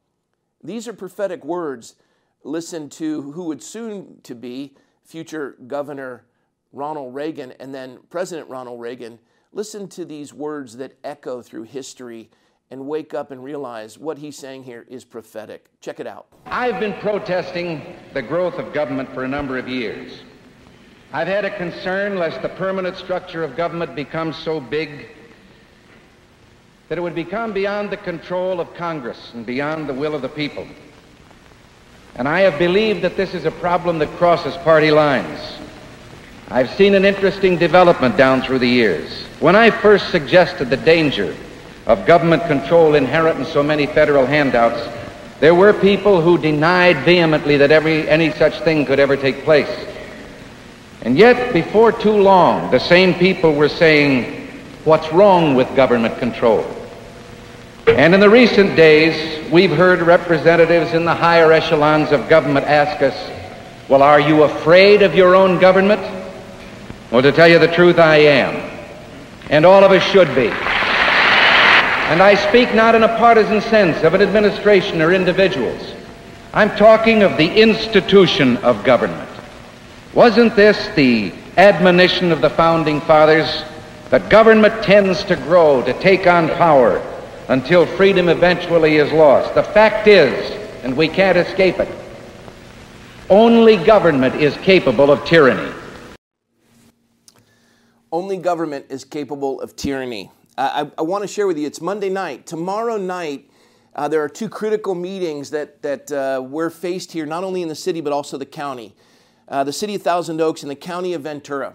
These 0.62 0.86
are 0.86 0.92
prophetic 0.92 1.44
words. 1.44 1.96
Listen 2.44 2.88
to 2.90 3.32
who 3.32 3.44
would 3.44 3.62
soon 3.62 4.20
to 4.22 4.34
be 4.34 4.76
future 5.02 5.56
Governor 5.66 6.24
Ronald 6.72 7.14
Reagan 7.14 7.52
and 7.58 7.74
then 7.74 7.98
President 8.08 8.48
Ronald 8.48 8.80
Reagan. 8.80 9.18
Listen 9.52 9.88
to 9.88 10.04
these 10.04 10.32
words 10.32 10.76
that 10.76 10.98
echo 11.02 11.42
through 11.42 11.64
history 11.64 12.30
and 12.70 12.86
wake 12.86 13.14
up 13.14 13.30
and 13.30 13.42
realize 13.42 13.98
what 13.98 14.18
he's 14.18 14.36
saying 14.36 14.64
here 14.64 14.84
is 14.88 15.04
prophetic. 15.04 15.68
Check 15.80 16.00
it 16.00 16.06
out. 16.06 16.26
I've 16.46 16.80
been 16.80 16.94
protesting 16.94 17.96
the 18.12 18.22
growth 18.22 18.54
of 18.54 18.72
government 18.72 19.12
for 19.14 19.24
a 19.24 19.28
number 19.28 19.58
of 19.58 19.68
years. 19.68 20.22
I've 21.12 21.28
had 21.28 21.44
a 21.44 21.56
concern 21.56 22.16
lest 22.16 22.42
the 22.42 22.48
permanent 22.48 22.96
structure 22.96 23.44
of 23.44 23.56
government 23.56 23.94
becomes 23.94 24.36
so 24.36 24.60
big 24.60 25.08
that 26.88 26.98
it 26.98 27.00
would 27.00 27.14
become 27.14 27.52
beyond 27.52 27.90
the 27.90 27.96
control 27.96 28.60
of 28.60 28.74
Congress 28.74 29.30
and 29.34 29.46
beyond 29.46 29.88
the 29.88 29.94
will 29.94 30.14
of 30.14 30.22
the 30.22 30.28
people. 30.28 30.66
And 32.16 32.28
I 32.28 32.40
have 32.40 32.58
believed 32.58 33.02
that 33.02 33.16
this 33.16 33.34
is 33.34 33.44
a 33.44 33.50
problem 33.50 33.98
that 33.98 34.08
crosses 34.16 34.56
party 34.58 34.90
lines. 34.90 35.40
I've 36.48 36.70
seen 36.70 36.94
an 36.94 37.04
interesting 37.04 37.58
development 37.58 38.16
down 38.16 38.42
through 38.42 38.58
the 38.58 38.68
years. 38.68 39.22
When 39.40 39.56
I 39.56 39.70
first 39.70 40.10
suggested 40.10 40.70
the 40.70 40.76
danger 40.76 41.34
of 41.86 42.06
government 42.06 42.44
control 42.46 42.94
inherent 42.94 43.38
in 43.38 43.44
so 43.44 43.62
many 43.62 43.86
federal 43.86 44.26
handouts, 44.26 44.88
there 45.40 45.54
were 45.54 45.72
people 45.72 46.20
who 46.20 46.38
denied 46.38 46.98
vehemently 47.04 47.58
that 47.58 47.70
every, 47.70 48.08
any 48.08 48.30
such 48.32 48.58
thing 48.60 48.86
could 48.86 48.98
ever 48.98 49.16
take 49.16 49.44
place. 49.44 49.68
And 51.02 51.18
yet, 51.18 51.52
before 51.52 51.92
too 51.92 52.16
long, 52.16 52.70
the 52.70 52.80
same 52.80 53.14
people 53.14 53.54
were 53.54 53.68
saying, 53.68 54.48
what's 54.84 55.12
wrong 55.12 55.54
with 55.54 55.74
government 55.76 56.18
control. 56.18 56.64
And 57.86 58.14
in 58.14 58.20
the 58.20 58.30
recent 58.30 58.76
days, 58.76 59.50
we've 59.50 59.70
heard 59.70 60.00
representatives 60.00 60.94
in 60.94 61.04
the 61.04 61.14
higher 61.14 61.52
echelons 61.52 62.12
of 62.12 62.28
government 62.30 62.66
ask 62.66 63.02
us, 63.02 63.14
well, 63.88 64.02
are 64.02 64.20
you 64.20 64.44
afraid 64.44 65.02
of 65.02 65.14
your 65.14 65.36
own 65.36 65.58
government? 65.58 66.00
Well, 67.10 67.20
to 67.20 67.32
tell 67.32 67.48
you 67.48 67.58
the 67.58 67.68
truth, 67.68 67.98
I 67.98 68.16
am. 68.16 68.54
And 69.50 69.66
all 69.66 69.84
of 69.84 69.92
us 69.92 70.02
should 70.02 70.34
be. 70.34 70.50
And 72.10 72.22
I 72.22 72.34
speak 72.34 72.74
not 72.74 72.94
in 72.94 73.02
a 73.02 73.08
partisan 73.16 73.60
sense 73.62 74.04
of 74.04 74.14
an 74.14 74.20
administration 74.20 75.00
or 75.00 75.12
individuals. 75.12 75.94
I'm 76.52 76.70
talking 76.76 77.22
of 77.22 77.36
the 77.36 77.50
institution 77.60 78.58
of 78.58 78.84
government. 78.84 79.28
Wasn't 80.12 80.54
this 80.54 80.88
the 80.94 81.32
admonition 81.56 82.30
of 82.30 82.40
the 82.40 82.50
founding 82.50 83.00
fathers 83.00 83.64
that 84.10 84.28
government 84.28 84.84
tends 84.84 85.24
to 85.24 85.34
grow, 85.34 85.82
to 85.82 85.92
take 85.94 86.26
on 86.26 86.48
power, 86.50 87.02
until 87.48 87.86
freedom 87.86 88.28
eventually 88.28 88.96
is 88.96 89.10
lost. 89.12 89.54
The 89.54 89.62
fact 89.62 90.06
is, 90.06 90.50
and 90.84 90.96
we 90.96 91.08
can't 91.08 91.38
escape 91.38 91.80
it, 91.80 91.88
only 93.30 93.76
government 93.76 94.34
is 94.36 94.56
capable 94.58 95.10
of 95.10 95.24
tyranny. 95.24 95.72
Only 98.12 98.36
government 98.36 98.86
is 98.90 99.04
capable 99.04 99.60
of 99.60 99.74
tyranny. 99.74 100.30
I, 100.56 100.90
I 100.96 101.02
want 101.02 101.22
to 101.22 101.28
share 101.28 101.46
with 101.46 101.58
you, 101.58 101.66
it's 101.66 101.80
Monday 101.80 102.10
night. 102.10 102.46
Tomorrow 102.46 102.96
night, 102.96 103.50
uh, 103.94 104.06
there 104.06 104.22
are 104.22 104.28
two 104.28 104.48
critical 104.48 104.94
meetings 104.94 105.50
that, 105.50 105.82
that 105.82 106.12
uh, 106.12 106.42
we're 106.42 106.70
faced 106.70 107.10
here, 107.12 107.26
not 107.26 107.42
only 107.42 107.62
in 107.62 107.68
the 107.68 107.74
city, 107.74 108.00
but 108.00 108.12
also 108.12 108.38
the 108.38 108.46
county. 108.46 108.94
Uh, 109.48 109.64
the 109.64 109.72
city 109.72 109.96
of 109.96 110.02
Thousand 110.02 110.40
Oaks 110.40 110.62
and 110.62 110.70
the 110.70 110.76
county 110.76 111.12
of 111.12 111.22
Ventura. 111.22 111.74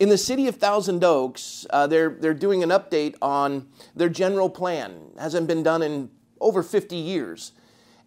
In 0.00 0.08
the 0.08 0.18
city 0.18 0.48
of 0.48 0.56
Thousand 0.56 1.04
Oaks, 1.04 1.64
uh, 1.70 1.86
they're, 1.86 2.10
they're 2.10 2.34
doing 2.34 2.62
an 2.62 2.70
update 2.70 3.14
on 3.22 3.68
their 3.94 4.08
general 4.08 4.50
plan. 4.50 5.10
It 5.14 5.20
hasn't 5.20 5.46
been 5.46 5.62
done 5.62 5.82
in 5.82 6.10
over 6.40 6.62
50 6.62 6.96
years. 6.96 7.52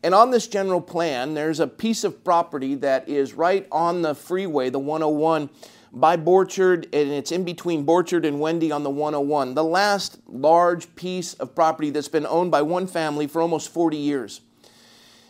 And 0.03 0.13
on 0.13 0.31
this 0.31 0.47
general 0.47 0.81
plan, 0.81 1.35
there's 1.35 1.59
a 1.59 1.67
piece 1.67 2.03
of 2.03 2.23
property 2.23 2.75
that 2.75 3.07
is 3.07 3.33
right 3.33 3.67
on 3.71 4.01
the 4.01 4.15
freeway, 4.15 4.69
the 4.69 4.79
101, 4.79 5.49
by 5.93 6.15
Borchard, 6.15 6.85
and 6.85 7.11
it's 7.11 7.31
in 7.31 7.43
between 7.43 7.85
Borchard 7.85 8.25
and 8.25 8.39
Wendy 8.39 8.71
on 8.71 8.83
the 8.83 8.89
101. 8.89 9.55
The 9.55 9.63
last 9.63 10.19
large 10.27 10.95
piece 10.95 11.33
of 11.35 11.53
property 11.53 11.89
that's 11.89 12.07
been 12.07 12.25
owned 12.25 12.51
by 12.51 12.61
one 12.61 12.87
family 12.87 13.27
for 13.27 13.41
almost 13.41 13.69
40 13.69 13.97
years. 13.97 14.41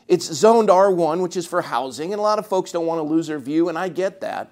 It's 0.07 0.25
zoned 0.25 0.69
R1, 0.69 1.21
which 1.21 1.35
is 1.35 1.47
for 1.47 1.61
housing, 1.61 2.13
and 2.13 2.19
a 2.19 2.23
lot 2.23 2.37
of 2.37 2.45
folks 2.45 2.71
don't 2.71 2.85
want 2.85 2.99
to 2.99 3.03
lose 3.03 3.27
their 3.27 3.39
view, 3.39 3.69
and 3.69 3.77
I 3.77 3.89
get 3.89 4.21
that. 4.21 4.51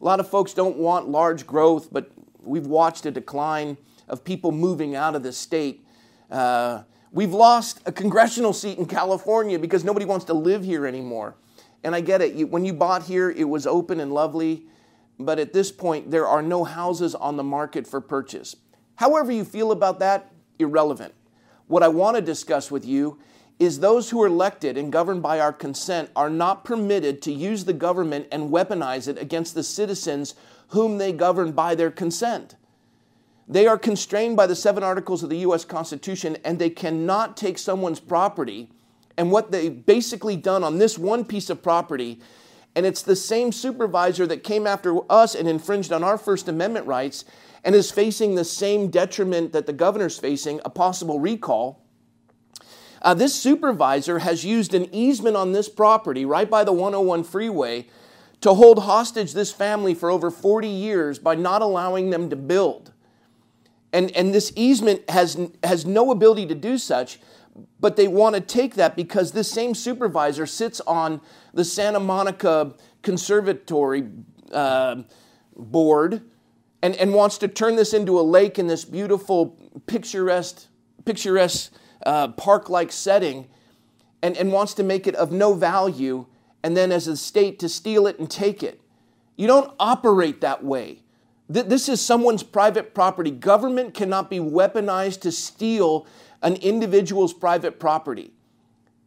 A 0.00 0.04
lot 0.04 0.20
of 0.20 0.28
folks 0.28 0.52
don't 0.52 0.76
want 0.76 1.08
large 1.08 1.46
growth, 1.46 1.88
but 1.90 2.10
we've 2.40 2.66
watched 2.66 3.04
a 3.06 3.10
decline 3.10 3.76
of 4.06 4.24
people 4.24 4.52
moving 4.52 4.94
out 4.94 5.16
of 5.16 5.22
the 5.22 5.32
state. 5.32 5.84
Uh, 6.30 6.82
we've 7.10 7.32
lost 7.32 7.80
a 7.84 7.90
congressional 7.90 8.52
seat 8.52 8.78
in 8.78 8.86
California 8.86 9.58
because 9.58 9.82
nobody 9.82 10.04
wants 10.04 10.24
to 10.26 10.34
live 10.34 10.62
here 10.62 10.86
anymore. 10.86 11.34
And 11.82 11.94
I 11.94 12.00
get 12.00 12.20
it. 12.20 12.34
You, 12.34 12.46
when 12.46 12.64
you 12.64 12.72
bought 12.72 13.04
here, 13.04 13.30
it 13.30 13.48
was 13.48 13.66
open 13.66 14.00
and 14.00 14.12
lovely, 14.12 14.66
but 15.18 15.38
at 15.38 15.52
this 15.52 15.72
point, 15.72 16.10
there 16.10 16.26
are 16.26 16.42
no 16.42 16.64
houses 16.64 17.14
on 17.14 17.36
the 17.36 17.42
market 17.42 17.86
for 17.86 18.00
purchase. 18.00 18.56
However, 18.96 19.32
you 19.32 19.44
feel 19.44 19.72
about 19.72 19.98
that, 19.98 20.32
irrelevant. 20.58 21.14
What 21.66 21.82
I 21.82 21.88
want 21.88 22.16
to 22.16 22.22
discuss 22.22 22.70
with 22.70 22.84
you 22.84 23.18
is 23.58 23.80
those 23.80 24.10
who 24.10 24.22
are 24.22 24.28
elected 24.28 24.78
and 24.78 24.92
governed 24.92 25.22
by 25.22 25.40
our 25.40 25.52
consent 25.52 26.10
are 26.14 26.30
not 26.30 26.64
permitted 26.64 27.20
to 27.22 27.32
use 27.32 27.64
the 27.64 27.72
government 27.72 28.28
and 28.30 28.50
weaponize 28.50 29.08
it 29.08 29.18
against 29.18 29.54
the 29.54 29.62
citizens 29.62 30.34
whom 30.68 30.98
they 30.98 31.12
govern 31.12 31.52
by 31.52 31.74
their 31.74 31.90
consent. 31.90 32.54
They 33.48 33.66
are 33.66 33.78
constrained 33.78 34.36
by 34.36 34.46
the 34.46 34.54
seven 34.54 34.82
articles 34.82 35.22
of 35.22 35.30
the 35.30 35.38
U.S. 35.38 35.64
Constitution 35.64 36.36
and 36.44 36.58
they 36.58 36.70
cannot 36.70 37.36
take 37.36 37.58
someone's 37.58 38.00
property 38.00 38.68
and 39.16 39.32
what 39.32 39.50
they've 39.50 39.84
basically 39.84 40.36
done 40.36 40.62
on 40.62 40.78
this 40.78 40.96
one 40.96 41.24
piece 41.24 41.50
of 41.50 41.62
property 41.62 42.20
And 42.78 42.86
it's 42.86 43.02
the 43.02 43.16
same 43.16 43.50
supervisor 43.50 44.24
that 44.28 44.44
came 44.44 44.64
after 44.64 45.00
us 45.10 45.34
and 45.34 45.48
infringed 45.48 45.90
on 45.90 46.04
our 46.04 46.16
First 46.16 46.46
Amendment 46.46 46.86
rights 46.86 47.24
and 47.64 47.74
is 47.74 47.90
facing 47.90 48.36
the 48.36 48.44
same 48.44 48.88
detriment 48.88 49.52
that 49.52 49.66
the 49.66 49.72
governor's 49.72 50.16
facing 50.16 50.60
a 50.64 50.70
possible 50.70 51.18
recall. 51.18 51.82
Uh, 53.02 53.14
this 53.14 53.34
supervisor 53.34 54.20
has 54.20 54.44
used 54.44 54.74
an 54.74 54.88
easement 54.94 55.34
on 55.34 55.50
this 55.50 55.68
property 55.68 56.24
right 56.24 56.48
by 56.48 56.62
the 56.62 56.70
101 56.70 57.24
freeway 57.24 57.88
to 58.42 58.54
hold 58.54 58.84
hostage 58.84 59.32
this 59.32 59.50
family 59.50 59.92
for 59.92 60.08
over 60.08 60.30
40 60.30 60.68
years 60.68 61.18
by 61.18 61.34
not 61.34 61.62
allowing 61.62 62.10
them 62.10 62.30
to 62.30 62.36
build. 62.36 62.92
And, 63.92 64.12
and 64.12 64.32
this 64.32 64.52
easement 64.54 65.10
has, 65.10 65.36
has 65.64 65.84
no 65.84 66.12
ability 66.12 66.46
to 66.46 66.54
do 66.54 66.78
such, 66.78 67.18
but 67.80 67.96
they 67.96 68.08
want 68.08 68.34
to 68.34 68.40
take 68.40 68.74
that 68.74 68.96
because 68.96 69.32
this 69.32 69.50
same 69.50 69.74
supervisor 69.74 70.46
sits 70.46 70.80
on 70.82 71.20
the 71.54 71.64
Santa 71.64 72.00
Monica 72.00 72.74
Conservatory 73.02 74.08
uh, 74.52 75.02
board 75.56 76.22
and, 76.82 76.94
and 76.96 77.14
wants 77.14 77.38
to 77.38 77.48
turn 77.48 77.76
this 77.76 77.92
into 77.92 78.18
a 78.18 78.22
lake 78.22 78.58
in 78.58 78.66
this 78.66 78.84
beautiful, 78.84 79.56
picturesque, 79.86 80.66
picturesque 81.04 81.72
uh, 82.06 82.28
park 82.28 82.68
like 82.68 82.92
setting 82.92 83.46
and, 84.22 84.36
and 84.36 84.52
wants 84.52 84.74
to 84.74 84.82
make 84.82 85.06
it 85.06 85.14
of 85.14 85.32
no 85.32 85.54
value 85.54 86.26
and 86.62 86.76
then 86.76 86.92
as 86.92 87.06
a 87.06 87.16
state 87.16 87.58
to 87.58 87.68
steal 87.68 88.06
it 88.06 88.18
and 88.18 88.30
take 88.30 88.62
it. 88.62 88.80
You 89.36 89.46
don't 89.46 89.72
operate 89.78 90.40
that 90.40 90.64
way. 90.64 91.02
This 91.50 91.88
is 91.88 92.02
someone's 92.02 92.42
private 92.42 92.94
property. 92.94 93.30
Government 93.30 93.94
cannot 93.94 94.28
be 94.28 94.38
weaponized 94.38 95.22
to 95.22 95.32
steal 95.32 96.06
an 96.42 96.54
individual's 96.56 97.32
private 97.32 97.78
property. 97.80 98.32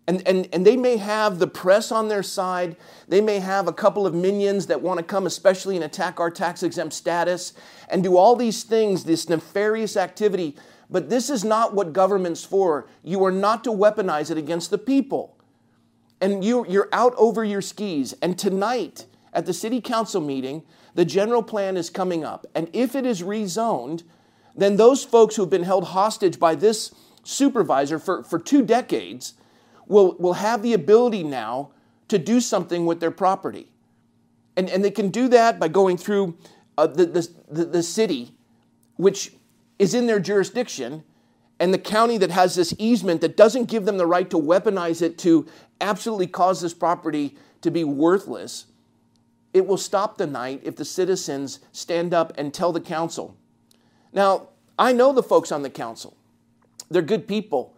And, 0.07 0.27
and, 0.27 0.49
and 0.51 0.65
they 0.65 0.75
may 0.75 0.97
have 0.97 1.39
the 1.39 1.47
press 1.47 1.91
on 1.91 2.07
their 2.07 2.23
side. 2.23 2.75
They 3.07 3.21
may 3.21 3.39
have 3.39 3.67
a 3.67 3.73
couple 3.73 4.07
of 4.07 4.13
minions 4.13 4.67
that 4.67 4.81
want 4.81 4.97
to 4.97 5.03
come, 5.03 5.25
especially 5.25 5.75
and 5.75 5.85
attack 5.85 6.19
our 6.19 6.31
tax 6.31 6.63
exempt 6.63 6.93
status 6.93 7.53
and 7.87 8.03
do 8.03 8.17
all 8.17 8.35
these 8.35 8.63
things, 8.63 9.03
this 9.03 9.29
nefarious 9.29 9.95
activity. 9.95 10.55
But 10.89 11.09
this 11.09 11.29
is 11.29 11.45
not 11.45 11.73
what 11.73 11.93
government's 11.93 12.43
for. 12.43 12.87
You 13.03 13.23
are 13.23 13.31
not 13.31 13.63
to 13.63 13.69
weaponize 13.69 14.31
it 14.31 14.37
against 14.37 14.71
the 14.71 14.77
people. 14.77 15.37
And 16.19 16.43
you, 16.43 16.65
you're 16.67 16.89
out 16.91 17.13
over 17.15 17.43
your 17.45 17.61
skis. 17.61 18.13
And 18.21 18.37
tonight 18.37 19.05
at 19.31 19.45
the 19.45 19.53
city 19.53 19.79
council 19.79 20.19
meeting, 20.19 20.63
the 20.93 21.05
general 21.05 21.43
plan 21.43 21.77
is 21.77 21.89
coming 21.89 22.25
up. 22.25 22.45
And 22.53 22.69
if 22.73 22.95
it 22.95 23.05
is 23.05 23.21
rezoned, 23.21 24.03
then 24.55 24.75
those 24.75 25.03
folks 25.03 25.35
who 25.35 25.43
have 25.43 25.49
been 25.49 25.63
held 25.63 25.85
hostage 25.85 26.37
by 26.37 26.55
this 26.55 26.93
supervisor 27.23 27.99
for, 27.99 28.23
for 28.23 28.39
two 28.39 28.63
decades 28.65 29.33
will, 29.87 30.15
will 30.17 30.33
have 30.33 30.61
the 30.61 30.73
ability 30.73 31.23
now 31.23 31.71
to 32.07 32.17
do 32.17 32.39
something 32.39 32.85
with 32.85 32.99
their 32.99 33.11
property. 33.11 33.67
And, 34.57 34.69
and 34.69 34.83
they 34.83 34.91
can 34.91 35.09
do 35.09 35.27
that 35.29 35.59
by 35.59 35.67
going 35.67 35.97
through 35.97 36.37
uh, 36.77 36.87
the, 36.87 37.05
the, 37.49 37.65
the 37.65 37.83
city, 37.83 38.35
which 38.97 39.33
is 39.79 39.93
in 39.93 40.07
their 40.07 40.19
jurisdiction, 40.19 41.03
and 41.59 41.73
the 41.73 41.79
county 41.79 42.17
that 42.17 42.31
has 42.31 42.55
this 42.55 42.73
easement 42.77 43.21
that 43.21 43.37
doesn't 43.37 43.65
give 43.65 43.85
them 43.85 43.97
the 43.97 44.05
right 44.05 44.29
to 44.29 44.37
weaponize 44.37 45.01
it 45.01 45.17
to 45.19 45.47
absolutely 45.79 46.27
cause 46.27 46.61
this 46.61 46.73
property 46.73 47.37
to 47.61 47.71
be 47.71 47.83
worthless 47.83 48.65
it 49.53 49.67
will 49.67 49.77
stop 49.77 50.17
the 50.17 50.27
night 50.27 50.61
if 50.63 50.75
the 50.75 50.85
citizens 50.85 51.59
stand 51.71 52.13
up 52.13 52.33
and 52.37 52.53
tell 52.53 52.71
the 52.71 52.81
council. 52.81 53.35
Now, 54.13 54.49
I 54.79 54.93
know 54.93 55.13
the 55.13 55.23
folks 55.23 55.51
on 55.51 55.61
the 55.61 55.69
council, 55.69 56.15
they're 56.91 57.01
good 57.01 57.27
people. 57.27 57.75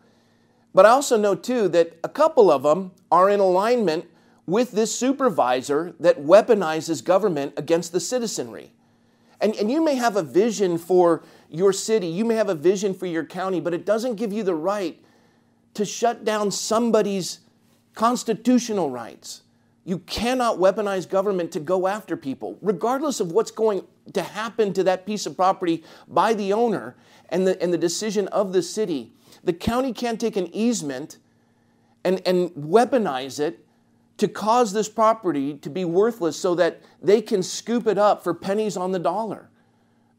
But 0.73 0.85
I 0.85 0.89
also 0.89 1.17
know, 1.17 1.35
too, 1.35 1.67
that 1.69 1.97
a 2.03 2.09
couple 2.09 2.49
of 2.51 2.63
them 2.63 2.91
are 3.11 3.29
in 3.29 3.39
alignment 3.39 4.05
with 4.45 4.71
this 4.71 4.93
supervisor 4.93 5.93
that 5.99 6.19
weaponizes 6.19 7.03
government 7.03 7.53
against 7.55 7.91
the 7.91 7.99
citizenry. 7.99 8.71
And, 9.39 9.55
and 9.55 9.71
you 9.71 9.83
may 9.83 9.95
have 9.95 10.15
a 10.15 10.23
vision 10.23 10.77
for 10.77 11.23
your 11.49 11.73
city, 11.73 12.07
you 12.07 12.25
may 12.25 12.35
have 12.35 12.49
a 12.49 12.55
vision 12.55 12.93
for 12.93 13.05
your 13.05 13.25
county, 13.25 13.59
but 13.59 13.73
it 13.73 13.85
doesn't 13.85 14.15
give 14.15 14.33
you 14.33 14.43
the 14.43 14.55
right 14.55 14.99
to 15.75 15.85
shut 15.85 16.25
down 16.25 16.49
somebody's 16.49 17.39
constitutional 17.93 18.89
rights. 18.89 19.43
You 19.85 19.99
cannot 19.99 20.57
weaponize 20.59 21.09
government 21.09 21.51
to 21.53 21.59
go 21.59 21.87
after 21.87 22.15
people, 22.15 22.57
regardless 22.61 23.19
of 23.19 23.31
what's 23.31 23.51
going 23.51 23.85
to 24.13 24.21
happen 24.21 24.73
to 24.73 24.83
that 24.83 25.05
piece 25.05 25.25
of 25.25 25.35
property 25.35 25.83
by 26.07 26.33
the 26.33 26.53
owner 26.53 26.95
and 27.29 27.45
the, 27.45 27.61
and 27.61 27.73
the 27.73 27.77
decision 27.77 28.27
of 28.29 28.53
the 28.53 28.61
city. 28.61 29.13
The 29.43 29.53
county 29.53 29.91
can't 29.91 30.19
take 30.19 30.37
an 30.37 30.53
easement 30.55 31.17
and, 32.03 32.21
and 32.25 32.51
weaponize 32.51 33.39
it 33.39 33.65
to 34.17 34.27
cause 34.27 34.73
this 34.73 34.87
property 34.87 35.55
to 35.55 35.69
be 35.69 35.83
worthless 35.83 36.37
so 36.37 36.55
that 36.55 36.81
they 37.01 37.21
can 37.21 37.43
scoop 37.43 37.87
it 37.87 37.97
up 37.97 38.23
for 38.23 38.33
pennies 38.33 38.77
on 38.77 38.91
the 38.91 38.99
dollar. 38.99 39.49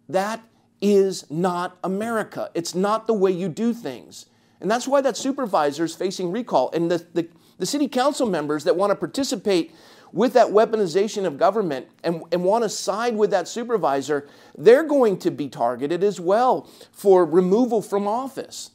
That 0.08 0.42
is 0.80 1.30
not 1.30 1.78
America. 1.82 2.50
It's 2.54 2.74
not 2.74 3.06
the 3.06 3.14
way 3.14 3.30
you 3.30 3.48
do 3.48 3.72
things. 3.72 4.26
And 4.60 4.70
that's 4.70 4.88
why 4.88 5.00
that 5.00 5.16
supervisor 5.16 5.84
is 5.84 5.94
facing 5.94 6.32
recall. 6.32 6.70
And 6.72 6.90
the, 6.90 7.06
the 7.14 7.28
the 7.58 7.66
city 7.66 7.88
council 7.88 8.28
members 8.28 8.64
that 8.64 8.76
want 8.76 8.90
to 8.90 8.96
participate 8.96 9.74
with 10.12 10.32
that 10.34 10.48
weaponization 10.48 11.24
of 11.24 11.38
government 11.38 11.88
and, 12.04 12.22
and 12.30 12.44
want 12.44 12.62
to 12.62 12.68
side 12.68 13.16
with 13.16 13.30
that 13.30 13.48
supervisor, 13.48 14.28
they're 14.56 14.84
going 14.84 15.18
to 15.18 15.30
be 15.30 15.48
targeted 15.48 16.04
as 16.04 16.20
well 16.20 16.70
for 16.92 17.24
removal 17.24 17.82
from 17.82 18.06
office. 18.06 18.70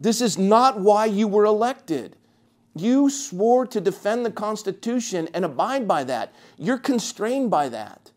This 0.00 0.20
is 0.20 0.36
not 0.36 0.80
why 0.80 1.06
you 1.06 1.28
were 1.28 1.44
elected. 1.44 2.16
You 2.74 3.08
swore 3.08 3.66
to 3.66 3.80
defend 3.80 4.26
the 4.26 4.32
Constitution 4.32 5.28
and 5.32 5.44
abide 5.44 5.86
by 5.86 6.04
that. 6.04 6.32
You're 6.56 6.78
constrained 6.78 7.50
by 7.50 7.68
that. 7.68 8.10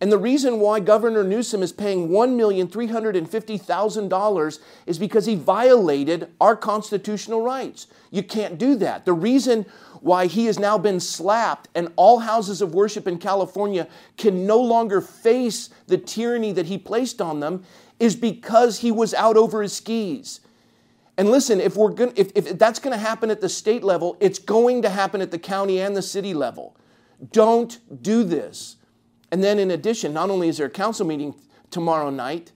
And 0.00 0.10
the 0.10 0.18
reason 0.18 0.58
why 0.60 0.80
Governor 0.80 1.22
Newsom 1.24 1.62
is 1.62 1.72
paying 1.72 2.08
$1,350,000 2.08 4.58
is 4.86 4.98
because 4.98 5.26
he 5.26 5.36
violated 5.36 6.30
our 6.40 6.56
constitutional 6.56 7.42
rights. 7.42 7.86
You 8.10 8.22
can't 8.22 8.56
do 8.58 8.76
that. 8.76 9.04
The 9.04 9.12
reason 9.12 9.66
why 10.00 10.26
he 10.26 10.46
has 10.46 10.58
now 10.58 10.76
been 10.76 10.98
slapped 11.00 11.68
and 11.74 11.92
all 11.96 12.18
houses 12.18 12.60
of 12.60 12.74
worship 12.74 13.06
in 13.06 13.18
California 13.18 13.86
can 14.18 14.46
no 14.46 14.60
longer 14.60 15.00
face 15.00 15.70
the 15.86 15.96
tyranny 15.96 16.52
that 16.52 16.66
he 16.66 16.76
placed 16.76 17.22
on 17.22 17.40
them 17.40 17.64
is 17.98 18.14
because 18.16 18.80
he 18.80 18.90
was 18.90 19.14
out 19.14 19.36
over 19.36 19.62
his 19.62 19.72
skis. 19.72 20.40
And 21.16 21.30
listen, 21.30 21.60
if, 21.60 21.76
we're 21.76 21.90
gonna, 21.90 22.12
if, 22.16 22.32
if 22.34 22.58
that's 22.58 22.80
going 22.80 22.92
to 22.92 22.98
happen 22.98 23.30
at 23.30 23.40
the 23.40 23.48
state 23.48 23.84
level, 23.84 24.16
it's 24.20 24.38
going 24.38 24.82
to 24.82 24.90
happen 24.90 25.20
at 25.20 25.30
the 25.30 25.38
county 25.38 25.80
and 25.80 25.96
the 25.96 26.02
city 26.02 26.34
level. 26.34 26.76
Don't 27.32 27.78
do 28.02 28.24
this. 28.24 28.76
And 29.34 29.42
then, 29.42 29.58
in 29.58 29.72
addition, 29.72 30.12
not 30.12 30.30
only 30.30 30.46
is 30.46 30.58
there 30.58 30.68
a 30.68 30.70
council 30.70 31.04
meeting 31.04 31.34
tomorrow 31.72 32.08
night, 32.08 32.52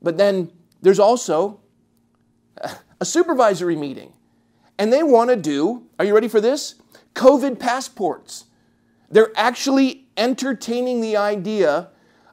but 0.00 0.16
then 0.16 0.50
there's 0.80 0.98
also 0.98 1.60
a 2.98 3.04
supervisory 3.04 3.76
meeting. 3.76 4.14
And 4.78 4.90
they 4.90 5.02
want 5.02 5.28
to 5.28 5.36
do, 5.36 5.88
are 5.98 6.06
you 6.06 6.14
ready 6.14 6.26
for 6.26 6.40
this? 6.40 6.76
COVID 7.14 7.58
passports. 7.58 8.46
They're 9.10 9.30
actually 9.36 10.06
entertaining 10.16 11.02
the 11.02 11.18
idea 11.18 11.90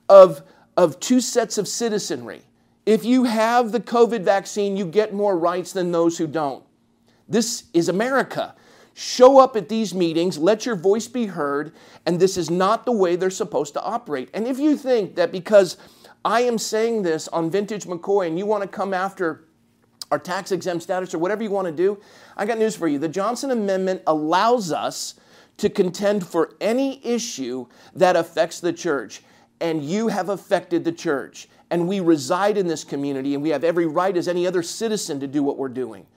of, 0.07 0.43
of 0.77 1.01
two 1.01 1.19
sets 1.19 1.57
of 1.57 1.67
citizenry. 1.67 2.43
If 2.85 3.03
you 3.03 3.25
have 3.25 3.73
the 3.73 3.81
COVID 3.81 4.21
vaccine, 4.21 4.77
you 4.77 4.85
get 4.85 5.13
more 5.13 5.37
rights 5.37 5.73
than 5.73 5.91
those 5.91 6.17
who 6.17 6.27
don't. 6.27 6.63
This 7.27 7.65
is 7.73 7.89
America. 7.89 8.55
Show 8.99 9.37
up 9.37 9.55
at 9.55 9.69
these 9.69 9.93
meetings, 9.93 10.39
let 10.39 10.65
your 10.65 10.75
voice 10.75 11.07
be 11.07 11.27
heard, 11.27 11.71
and 12.07 12.19
this 12.19 12.35
is 12.35 12.49
not 12.49 12.83
the 12.83 12.91
way 12.91 13.15
they're 13.15 13.29
supposed 13.29 13.75
to 13.75 13.83
operate. 13.83 14.27
And 14.33 14.47
if 14.47 14.57
you 14.57 14.75
think 14.75 15.13
that 15.17 15.31
because 15.31 15.77
I 16.25 16.41
am 16.41 16.57
saying 16.57 17.03
this 17.03 17.27
on 17.27 17.51
Vintage 17.51 17.85
McCoy 17.85 18.25
and 18.25 18.39
you 18.39 18.47
want 18.47 18.63
to 18.63 18.67
come 18.67 18.95
after 18.95 19.45
our 20.09 20.17
tax 20.17 20.51
exempt 20.51 20.81
status 20.81 21.13
or 21.13 21.19
whatever 21.19 21.43
you 21.43 21.51
want 21.51 21.67
to 21.67 21.71
do, 21.71 22.01
I 22.35 22.47
got 22.47 22.57
news 22.57 22.75
for 22.75 22.87
you. 22.87 22.97
The 22.97 23.07
Johnson 23.07 23.51
Amendment 23.51 24.01
allows 24.07 24.71
us 24.71 25.13
to 25.57 25.69
contend 25.69 26.25
for 26.25 26.55
any 26.59 26.99
issue 27.05 27.67
that 27.93 28.15
affects 28.15 28.59
the 28.59 28.73
church, 28.73 29.21
and 29.61 29.83
you 29.85 30.07
have 30.07 30.29
affected 30.29 30.83
the 30.83 30.91
church. 30.91 31.49
And 31.69 31.87
we 31.87 31.99
reside 31.99 32.57
in 32.57 32.65
this 32.65 32.83
community, 32.83 33.35
and 33.35 33.43
we 33.43 33.49
have 33.49 33.63
every 33.63 33.85
right 33.85 34.17
as 34.17 34.27
any 34.27 34.47
other 34.47 34.63
citizen 34.63 35.19
to 35.19 35.27
do 35.27 35.43
what 35.43 35.59
we're 35.59 35.69
doing. 35.69 36.07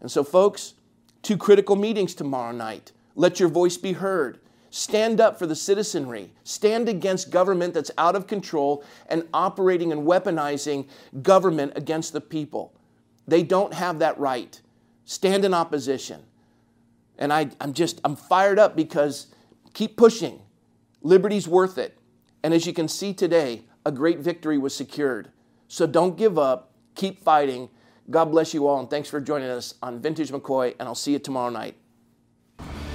And 0.00 0.08
so, 0.08 0.22
folks, 0.22 0.74
Two 1.22 1.36
critical 1.36 1.76
meetings 1.76 2.14
tomorrow 2.14 2.52
night. 2.52 2.92
Let 3.14 3.40
your 3.40 3.48
voice 3.48 3.76
be 3.76 3.92
heard. 3.92 4.40
Stand 4.70 5.20
up 5.20 5.38
for 5.38 5.46
the 5.46 5.56
citizenry. 5.56 6.32
Stand 6.44 6.88
against 6.88 7.30
government 7.30 7.74
that's 7.74 7.90
out 7.98 8.14
of 8.14 8.26
control 8.26 8.84
and 9.08 9.24
operating 9.34 9.90
and 9.90 10.06
weaponizing 10.06 10.88
government 11.22 11.72
against 11.74 12.12
the 12.12 12.20
people. 12.20 12.72
They 13.26 13.42
don't 13.42 13.74
have 13.74 13.98
that 13.98 14.18
right. 14.18 14.60
Stand 15.04 15.44
in 15.44 15.52
opposition. 15.52 16.22
And 17.18 17.32
I, 17.32 17.50
am 17.60 17.74
just, 17.74 18.00
I'm 18.04 18.16
fired 18.16 18.58
up 18.58 18.76
because 18.76 19.26
keep 19.74 19.96
pushing. 19.96 20.40
Liberty's 21.02 21.48
worth 21.48 21.76
it. 21.76 21.98
And 22.42 22.54
as 22.54 22.64
you 22.66 22.72
can 22.72 22.88
see 22.88 23.12
today, 23.12 23.62
a 23.84 23.92
great 23.92 24.20
victory 24.20 24.56
was 24.56 24.74
secured. 24.74 25.30
So 25.68 25.86
don't 25.86 26.16
give 26.16 26.38
up. 26.38 26.72
Keep 26.94 27.22
fighting 27.22 27.68
God 28.10 28.26
bless 28.26 28.52
you 28.52 28.66
all, 28.66 28.80
and 28.80 28.90
thanks 28.90 29.08
for 29.08 29.20
joining 29.20 29.48
us 29.48 29.74
on 29.82 30.00
Vintage 30.00 30.30
McCoy, 30.30 30.74
and 30.78 30.88
I'll 30.88 30.94
see 30.94 31.12
you 31.12 31.18
tomorrow 31.18 31.50
night. 31.50 31.76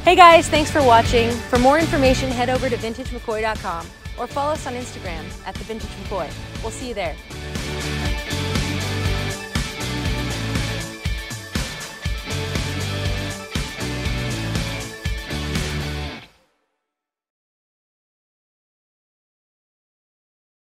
Hey 0.04 0.16
guys, 0.16 0.48
thanks 0.48 0.70
for 0.70 0.84
watching. 0.84 1.32
For 1.50 1.58
more 1.58 1.80
information, 1.80 2.30
head 2.30 2.50
over 2.50 2.70
to 2.70 2.76
vintagemccoy.com 2.76 3.88
or 4.20 4.28
follow 4.28 4.54
us 4.54 4.68
on 4.68 4.74
Instagram 4.74 5.26
at 5.48 5.56
the 5.56 5.64
Vintage 5.64 5.90
McCoy. 5.90 6.30
We'll 6.62 6.72
see 6.72 6.90
you 6.90 6.94
there. 6.94 7.16